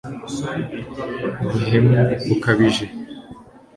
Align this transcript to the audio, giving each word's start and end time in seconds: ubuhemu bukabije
ubuhemu 1.45 1.95
bukabije 2.27 2.85